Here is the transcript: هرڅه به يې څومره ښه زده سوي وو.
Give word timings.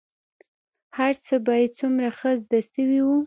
هرڅه 0.97 1.35
به 1.45 1.53
يې 1.61 1.67
څومره 1.77 2.09
ښه 2.17 2.31
زده 2.43 2.59
سوي 2.73 2.99
وو. 3.05 3.15